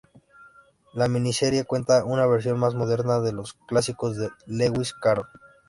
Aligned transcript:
La 0.95 1.07
miniserie 1.07 1.63
cuenta 1.65 2.03
una 2.05 2.25
versión 2.25 2.57
más 2.57 2.73
moderna 2.73 3.19
de 3.19 3.33
los 3.33 3.53
clásicos 3.67 4.17
de 4.17 4.29
Lewis 4.47 4.93
Carroll. 4.93 5.27